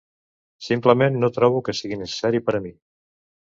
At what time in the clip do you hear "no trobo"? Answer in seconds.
1.25-1.63